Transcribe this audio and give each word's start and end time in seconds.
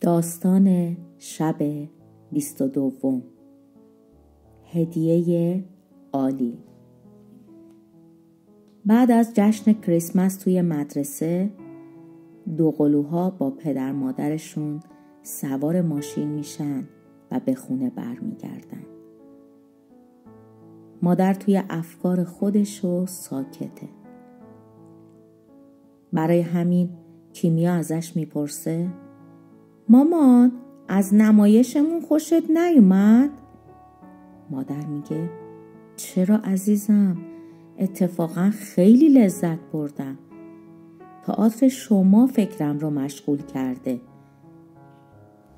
داستان 0.00 0.96
شب 1.18 1.56
بیست 2.32 2.62
و 2.62 2.68
دوم. 2.68 3.22
هدیه 4.72 5.64
عالی. 6.12 6.58
بعد 8.84 9.10
از 9.10 9.32
جشن 9.34 9.72
کریسمس 9.72 10.36
توی 10.36 10.62
مدرسه 10.62 11.50
دو 12.56 12.70
قلوها 12.70 13.30
با 13.30 13.50
پدر 13.50 13.92
مادرشون 13.92 14.80
سوار 15.22 15.80
ماشین 15.82 16.28
میشن 16.28 16.88
و 17.30 17.40
به 17.40 17.54
خونه 17.54 17.90
برمیگردن. 17.90 18.84
مادر 21.02 21.34
توی 21.34 21.62
افکار 21.70 22.24
خودش 22.24 22.84
و 22.84 23.06
ساکته. 23.06 23.88
برای 26.12 26.40
همین 26.40 26.90
کیمیا 27.32 27.72
ازش 27.72 28.16
می‌پرسه 28.16 28.88
مامان 29.88 30.52
از 30.88 31.14
نمایشمون 31.14 32.00
خوشت 32.00 32.50
نیومد؟ 32.50 33.30
مادر 34.50 34.86
میگه 34.86 35.30
چرا 35.96 36.36
عزیزم؟ 36.36 37.16
اتفاقا 37.78 38.50
خیلی 38.50 39.08
لذت 39.08 39.58
بردم. 39.72 40.18
تئاتر 41.26 41.68
شما 41.68 42.26
فکرم 42.26 42.78
رو 42.78 42.90
مشغول 42.90 43.42
کرده. 43.42 44.00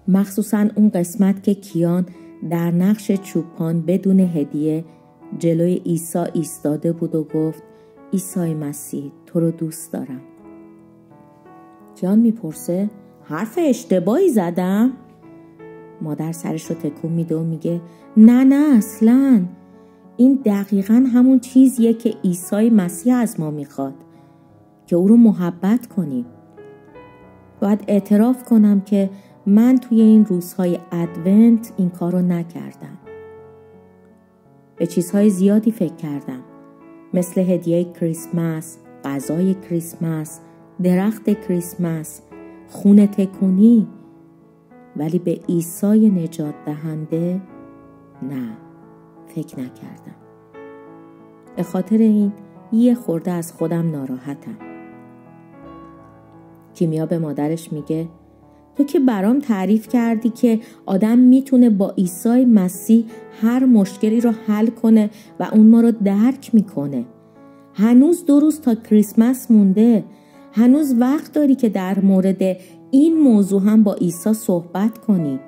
مخصوصا 0.09 0.69
اون 0.77 0.89
قسمت 0.89 1.43
که 1.43 1.55
کیان 1.55 2.07
در 2.51 2.71
نقش 2.71 3.13
چوپان 3.13 3.83
بدون 3.83 4.21
هدیه 4.21 4.85
جلوی 5.39 5.75
عیسی 5.75 6.25
ایستاده 6.33 6.93
بود 6.93 7.15
و 7.15 7.25
گفت 7.25 7.63
عیسی 8.13 8.55
مسیح 8.55 9.13
تو 9.27 9.41
رو 9.41 9.51
دوست 9.51 9.93
دارم. 9.93 10.21
کیان 11.95 12.19
می‌پرسه 12.19 12.91
حرف 13.31 13.59
اشتباهی 13.63 14.29
زدم؟ 14.29 14.93
مادر 16.03 16.33
سرش 16.33 16.65
رو 16.65 16.77
تکون 16.77 17.13
میده 17.13 17.37
و 17.37 17.43
میگه 17.43 17.81
نه 18.17 18.45
نه 18.45 18.77
اصلا. 18.77 19.43
این 20.17 20.39
دقیقا 20.45 20.95
همون 21.15 21.41
چیزیه 21.41 21.95
که 21.95 22.15
عیسی 22.25 22.71
مسیح 22.71 23.17
از 23.17 23.41
ما 23.41 23.51
می‌خواد 23.51 23.95
که 24.87 24.97
او 24.97 25.09
رو 25.09 25.17
محبت 25.17 25.87
کنیم 25.87 26.27
باید 27.61 27.85
اعتراف 27.89 28.45
کنم 28.45 28.81
که 28.81 29.11
من 29.47 29.79
توی 29.79 30.01
این 30.01 30.25
روزهای 30.25 30.79
ادونت 30.93 31.73
این 31.77 31.91
کار 31.91 32.13
رو 32.13 32.23
نکردم. 32.23 32.99
به 34.77 34.87
چیزهای 34.87 35.31
زیادی 35.31 35.71
فکر 35.71 35.95
کردم. 35.95 36.43
مثل 37.15 37.41
هدیه 37.41 37.85
کریسمس، 37.85 38.79
غذای 39.05 39.55
کریسمس، 39.55 40.41
درخت 40.83 41.49
کریسمس، 41.49 42.23
خونه 42.71 43.07
تکونی 43.07 43.87
ولی 44.97 45.19
به 45.19 45.41
عیسی 45.49 46.11
نجات 46.11 46.55
دهنده 46.67 47.41
نه 48.23 48.49
فکر 49.27 49.61
نکردم. 49.61 50.17
به 51.57 51.63
خاطر 51.63 51.99
این 51.99 52.33
یه 52.73 52.95
خورده 52.95 53.31
از 53.31 53.53
خودم 53.53 53.91
ناراحتم. 53.91 54.57
کیمیا 56.75 57.07
به 57.07 57.19
مادرش 57.19 57.73
میگه 57.73 58.09
تو 58.77 58.85
که 58.85 59.01
برام 59.01 59.39
تعریف 59.39 59.89
کردی 59.89 60.29
که 60.29 60.61
آدم 60.87 61.19
می‌تونه 61.19 61.71
با 61.71 61.91
عیسی 61.91 62.45
مسیح 62.45 63.07
هر 63.43 63.65
مشکلی 63.65 64.21
رو 64.21 64.33
حل 64.47 64.67
کنه 64.67 65.11
و 65.41 65.49
اون 65.53 65.67
ما 65.67 65.81
رو 65.81 65.91
درک 65.91 66.55
می‌کنه. 66.55 67.05
هنوز 67.75 68.27
دو 68.27 68.41
روز 68.41 68.61
تا 68.61 68.75
کریسمس 68.75 69.51
مونده. 69.51 70.05
هنوز 70.53 70.95
وقت 70.99 71.33
داری 71.33 71.55
که 71.55 71.69
در 71.69 72.01
مورد 72.01 72.57
این 72.91 73.19
موضوع 73.19 73.63
هم 73.63 73.83
با 73.83 73.95
عیسی 73.95 74.33
صحبت 74.33 74.99
کنی. 74.99 75.41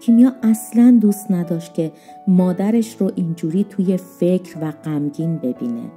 کیمیا 0.00 0.32
اصلا 0.42 0.98
دوست 1.00 1.30
نداشت 1.30 1.74
که 1.74 1.92
مادرش 2.28 2.96
رو 2.96 3.10
اینجوری 3.14 3.64
توی 3.64 3.96
فکر 3.96 4.58
و 4.60 4.70
غمگین 4.70 5.36
ببینه. 5.36 5.90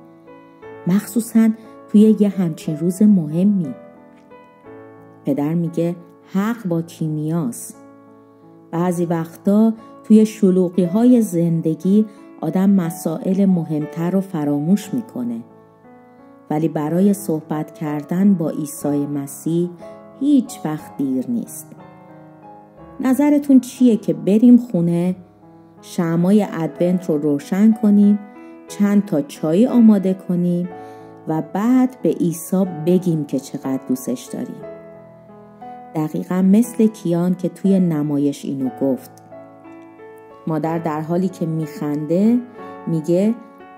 مخصوصا 0.87 1.49
توی 1.91 2.15
یه 2.19 2.29
همچین 2.29 2.77
روز 2.77 3.01
مهمی. 3.01 3.75
پدر 5.25 5.53
میگه 5.53 5.95
حق 6.33 6.67
با 6.67 6.81
کیمیاست. 6.81 7.83
بعضی 8.71 9.05
وقتا 9.05 9.73
توی 10.03 10.25
شلوقی 10.25 10.83
های 10.83 11.21
زندگی 11.21 12.05
آدم 12.41 12.69
مسائل 12.69 13.45
مهمتر 13.45 14.11
رو 14.11 14.21
فراموش 14.21 14.93
می‌کنه. 14.93 15.43
ولی 16.55 16.67
برای 16.67 17.13
صحبت 17.13 17.73
کردن 17.73 18.33
با 18.33 18.49
عیسی 18.49 19.05
مسیح 19.05 19.69
هیچ 20.19 20.59
وقت 20.65 20.97
دیر 20.97 21.25
نیست. 21.29 21.71
نظرتون 22.99 23.59
چیه 23.59 23.97
که 23.97 24.13
بریم 24.13 24.57
خونه 24.57 25.15
شمای 25.81 26.47
ادونت 26.53 27.09
رو 27.09 27.17
روشن 27.17 27.71
کنیم 27.81 28.19
چند 28.67 29.05
تا 29.05 29.21
چای 29.21 29.67
آماده 29.67 30.13
کنیم 30.13 30.69
و 31.27 31.43
بعد 31.53 31.97
به 32.01 32.09
عیسی 32.09 32.65
بگیم 32.85 33.25
که 33.25 33.39
چقدر 33.39 33.79
دوستش 33.87 34.23
داریم. 34.23 34.61
دقیقا 35.95 36.41
مثل 36.41 36.87
کیان 36.87 37.35
که 37.35 37.49
توی 37.49 37.79
نمایش 37.79 38.45
اینو 38.45 38.69
گفت. 38.81 39.11
مادر 40.47 40.79
در 40.79 41.01
حالی 41.01 41.27
که 41.27 41.45
میخنده 41.45 42.39
میگه 42.87 43.35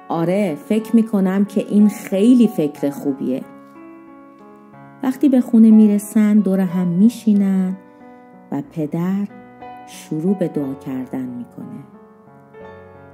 آره 0.09 0.56
فکر 0.56 0.95
می‌کنم 0.95 1.45
که 1.45 1.66
این 1.69 1.90
خیلی 1.90 2.47
فکر 2.47 2.90
خوبیه. 2.90 3.41
وقتی 5.03 5.29
به 5.29 5.41
خونه 5.41 5.72
می‌رسن 5.72 6.40
دور 6.40 6.59
هم 6.59 6.88
میشینن 6.88 7.78
و 8.51 8.63
پدر 8.72 9.28
شروع 9.88 10.35
به 10.35 10.47
دعا 10.47 10.73
کردن 10.73 11.25
می‌کنه. 11.25 11.84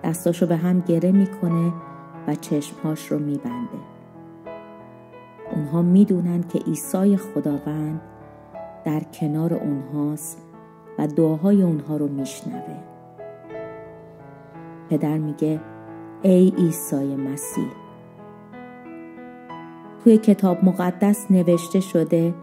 دستاشو 0.04 0.48
به 0.48 0.56
هم 0.56 0.80
گره 0.80 1.12
می‌کنه 1.12 1.74
و 2.28 2.36
چشمهاش 2.36 3.12
رو 3.12 3.20
میبنده. 3.20 3.78
اونها 5.56 5.82
می‌دونن 5.82 6.44
که 6.44 6.60
عیسی 6.60 7.18
خداوند 7.18 8.02
در 8.86 9.00
کنار 9.00 9.54
اونهاست 9.54 10.42
و 11.00 11.08
دعاهای 11.08 11.62
اونها 11.64 11.98
رو 11.98 12.08
میشنوه. 12.08 12.78
پدر 14.90 15.18
میگه 15.18 15.60
ای 16.26 16.54
عیسی 16.58 17.16
مسیح. 17.16 17.68
توی 20.04 20.18
کتاب 20.18 20.66
مقدس 20.66 21.32
نوشته 21.32 21.80
شده 21.80 22.34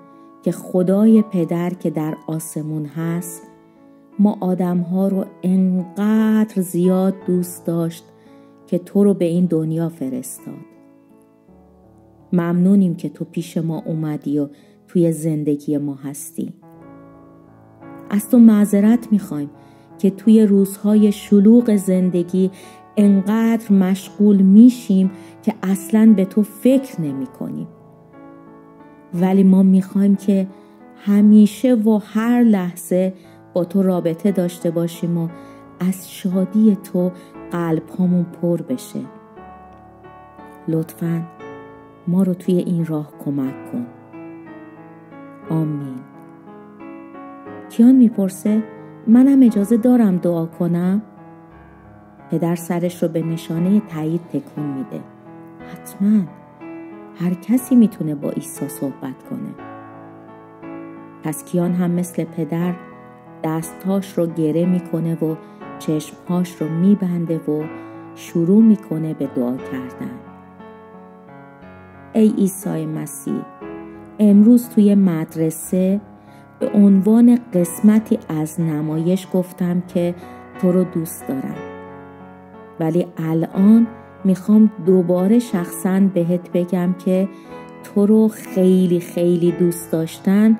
که 0.42 0.52
خدای 0.52 1.22
پدر 1.22 1.70
که 1.70 1.91
در 1.91 2.16
آسمون 2.26 2.86
هست 2.86 3.42
ما 4.18 4.36
آدم 4.41 4.78
ها 4.78 5.08
رو 5.08 5.24
انقدر 5.42 6.62
زیاد 6.62 7.14
دوست 7.26 7.66
داشت 7.66 8.04
که 8.66 8.78
تو 8.78 9.04
رو 9.04 9.14
به 9.14 9.24
این 9.24 9.46
دنیا 9.46 9.88
فرستاد. 9.88 10.54
ممنونیم 12.32 12.94
که 12.94 13.08
تو 13.08 13.24
پیش 13.24 13.56
ما 13.56 13.82
اومدی 13.86 14.38
و 14.38 14.48
توی 14.88 15.12
زندگی 15.12 15.78
ما 15.78 15.94
هستی. 15.94 16.52
از 18.10 18.28
تو 18.28 18.38
معذرت 18.38 19.12
می‌خوایم 19.12 19.50
که 19.98 20.10
توی 20.10 20.47
روزهای 20.47 21.12
شلوغ 21.12 21.76
زندگی 21.76 22.50
انقدر 22.97 23.73
مشغول 23.73 24.37
میشیم 24.37 25.11
که 25.43 25.55
اصلا 25.62 26.12
به 26.17 26.25
تو 26.25 26.43
فکر 26.43 27.01
نمی 27.01 27.27
کنیم. 27.27 27.69
ولی 29.15 29.43
ما 29.43 29.62
می‌خوایم 29.62 30.17
که 30.17 30.47
همیشه 30.97 31.75
و 31.75 32.01
هر 32.05 32.43
لحظه 32.43 33.15
با 33.55 33.65
تو 33.65 33.83
رابطه 33.83 34.33
داشته 34.33 34.71
باشیم 34.71 35.19
و 35.19 35.28
از 35.81 36.11
شادی 36.11 36.78
تو 36.93 37.11
قلب 37.51 37.83
همون 37.99 38.27
پر 38.43 38.62
بشه. 38.62 39.01
لطفا 40.69 41.22
ما 42.07 42.22
رو 42.22 42.34
توی 42.34 42.55
این 42.55 42.87
راه 42.87 43.12
کمک 43.25 43.55
کن. 43.72 43.87
آمین. 45.51 46.01
کیان 47.71 47.95
می‌پرسه 47.95 48.63
منم 49.07 49.43
اجازه 49.43 49.77
دارم 49.77 50.16
دعا 50.16 50.47
کنم؟ 50.47 51.03
پدر 52.30 52.56
سرش 52.56 53.03
رو 53.03 53.09
به 53.09 53.22
نشانه 53.22 53.80
تایید 53.80 54.21
تکون 54.32 54.65
میده. 54.65 55.00
حتما 55.72 56.22
هر 57.21 57.34
کسی 57.34 57.74
می‌تونه 57.74 58.15
با 58.15 58.30
عیسی 58.30 58.68
صحبت 58.68 59.22
کنه. 59.30 59.54
پس 61.22 61.44
کیان 61.44 61.72
هم 61.72 61.91
مثل 61.91 62.24
پدر 62.24 62.74
دستهاش 63.44 64.18
رو 64.18 64.27
گره 64.27 64.66
می‌کنه 64.66 65.15
و 65.15 65.36
چشمهاش 65.78 66.56
رو 66.60 66.68
میبنده 66.68 67.38
و 67.38 67.65
شروع 68.15 68.62
می‌کنه 68.62 69.15
به 69.15 69.26
دعا 69.26 69.56
کردن. 69.56 70.10
ای 72.12 72.28
عیسی 72.28 72.86
مسیح 72.86 73.42
امروز 74.18 74.68
توی 74.68 74.94
مدرسه 74.94 76.00
به 76.60 76.71
عنوان 76.74 77.38
قسمتی 77.54 78.18
از 78.28 78.60
نمایش 78.60 79.28
گفتم 79.33 79.80
که 79.80 80.15
تو 80.60 80.72
رو 80.72 80.84
دوست 80.84 81.28
دارم. 81.28 81.70
ولی 82.80 83.06
الان 83.16 83.86
می‌خوام 84.24 84.71
دوباره 84.86 85.38
شخصا 85.38 86.00
بهت 86.15 86.53
بگم 86.53 86.94
که 87.04 87.28
تو 87.82 88.06
رو 88.06 88.28
خیلی 88.28 89.00
خیلی 89.00 89.53
دوست 89.53 89.92
داشتن 89.92 90.59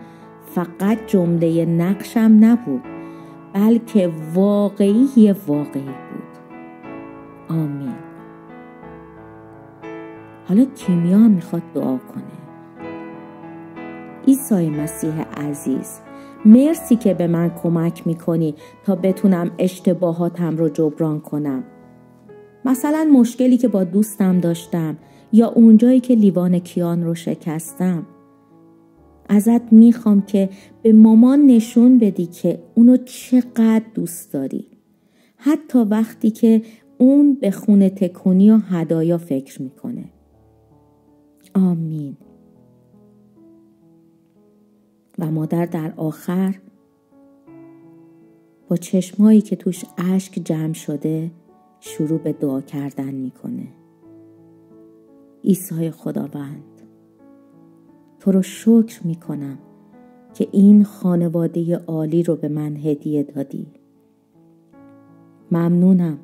فقط 0.55 0.99
جمله 1.07 1.65
نقشم 1.65 2.37
نبود 2.41 2.83
بلکه 3.53 4.11
واقعی 4.35 5.35
واقعی 5.47 5.83
بود. 5.83 6.31
آمین. 7.49 7.95
حالا 10.49 10.65
کیمیا 10.65 11.19
می‌خواد 11.19 11.63
دعا 11.75 11.99
کنه. 12.15 12.41
عیسی 14.29 14.71
مسیح 14.71 15.23
عزیز 15.23 16.01
مرسی 16.45 16.97
که 16.97 17.15
به 17.15 17.27
من 17.27 17.51
کمک 17.63 18.07
می‌کنی 18.07 18.55
تا 18.85 18.95
بتونم 18.95 19.51
اشتباهاتم 19.59 20.57
رو 20.57 20.69
جبران 20.69 21.21
کنم. 21.21 21.65
مثلا 22.65 23.11
مشکلی 23.13 23.57
که 23.57 23.69
با 23.69 23.85
دوستم 23.85 24.41
داشتم 24.41 24.97
یا 25.33 25.49
اونجایی 25.49 26.01
که 26.01 26.15
لیوان 26.15 26.59
کیان 26.59 27.05
رو 27.05 27.15
شکستم. 27.15 28.07
ازت 29.29 29.73
می‌خوام 29.73 30.23
که 30.23 30.49
به 30.83 30.93
مامان 30.93 31.47
نشون 31.47 31.99
بدی 31.99 32.27
که 32.27 32.63
اونو 32.75 32.97
چقدر 32.97 33.83
دوست 33.95 34.33
داری. 34.33 34.67
حتی 35.37 35.79
وقتی 35.79 36.31
که 36.31 36.63
اون 36.99 37.35
به 37.35 37.51
خونه 37.51 37.91
تکونی 37.91 38.51
و 38.51 38.57
هدایا 38.57 39.19
فکر 39.19 39.63
می‌کنه. 39.63 40.05
آمین. 41.55 42.17
و 45.19 45.31
مادر 45.31 45.67
در 45.67 45.93
آخر 45.97 46.55
با 48.69 48.77
چشمایی 48.77 49.41
که 49.41 49.57
توش 49.57 49.85
اشک 49.99 50.41
جمع 50.45 50.73
شده 50.73 51.31
شروع 51.81 52.19
به 52.19 52.33
دعا 52.33 52.61
کردن 52.61 53.15
می‌کنه. 53.15 53.69
عیسی 55.45 55.91
خداوند 55.91 56.83
تو 58.21 58.33
رو 58.33 58.43
شکر 58.43 59.07
می‌کنم 59.07 59.59
که 60.35 60.49
این 60.53 60.85
خانواده 60.85 61.77
عالی 61.77 62.23
رو 62.23 62.37
به 62.37 62.49
من 62.49 62.77
هدیه 62.77 63.23
دادی. 63.23 63.67
ممنونم 65.51 66.19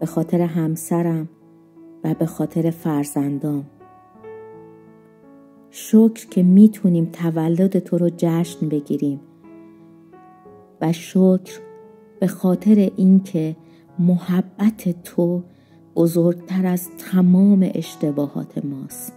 به 0.00 0.06
خاطر 0.06 0.40
همسرم 0.40 1.28
و 2.04 2.14
به 2.14 2.26
خاطر 2.26 2.70
فرزندام. 2.70 3.64
شکر 5.70 6.28
که 6.28 6.42
می‌تونیم 6.42 7.04
تولد 7.04 7.78
تو 7.78 7.98
رو 7.98 8.10
جشن 8.16 8.68
بگیریم 8.68 9.20
و 10.80 10.92
شکر 10.92 11.60
به 12.20 12.26
خاطر 12.26 12.90
اینکه 12.96 13.56
محبت 13.98 15.02
تو 15.02 15.42
بزرگتر 15.96 16.66
از 16.66 16.88
تمام 16.98 17.70
اشتباهات 17.74 18.64
ماست. 18.64 19.12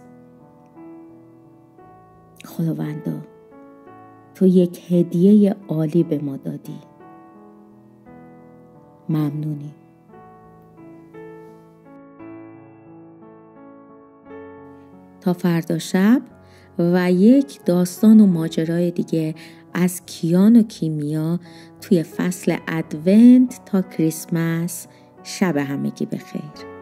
خداوندا 2.44 3.20
تو 4.34 4.46
یک 4.46 4.92
هدیه 4.92 5.56
عالی 5.68 6.02
به 6.02 6.18
ما 6.18 6.36
دادی. 6.36 6.78
ممنونی 9.08 9.74
تا 15.20 15.32
فردا 15.32 15.78
شب 15.78 16.22
و 16.78 17.12
یک 17.12 17.64
داستان 17.64 18.20
و 18.20 18.26
ماجرای 18.26 18.90
دیگه 18.90 19.34
از 19.80 20.06
کیان 20.06 20.56
و 20.56 20.62
کیمیا 20.62 21.40
توی 21.80 22.02
فصل 22.02 22.56
ادونت 22.68 23.60
تا 23.66 23.82
کریسمس. 23.82 24.86
شب 25.24 25.56
همگی 25.56 26.06
بخیر. 26.06 26.77